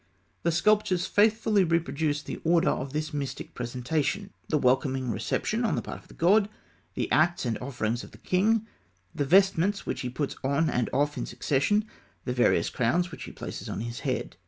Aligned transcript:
The 0.41 0.51
sculptures 0.51 1.05
faithfully 1.05 1.63
reproduce 1.63 2.23
the 2.23 2.41
order 2.43 2.71
of 2.71 2.91
this 2.91 3.13
mystic 3.13 3.53
presentation: 3.53 4.31
the 4.49 4.57
welcoming 4.57 5.11
reception 5.11 5.63
on 5.63 5.75
the 5.75 5.81
part 5.83 5.99
of 6.01 6.07
the 6.07 6.15
god; 6.15 6.49
the 6.95 7.11
acts 7.11 7.45
and 7.45 7.55
offerings 7.59 8.03
of 8.03 8.09
the 8.09 8.17
king; 8.17 8.65
the 9.13 9.25
vestments 9.25 9.85
which 9.85 10.01
he 10.01 10.09
puts 10.09 10.35
on 10.43 10.71
and 10.71 10.89
off 10.91 11.19
in 11.19 11.27
succession; 11.27 11.85
the 12.25 12.33
various 12.33 12.71
crowns 12.71 13.11
which 13.11 13.25
he 13.25 13.31
places 13.31 13.69
on 13.69 13.81
his 13.81 13.99
head. 13.99 14.37